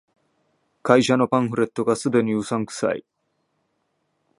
[0.81, 3.05] 会社のパンフレットが既にうさんくさい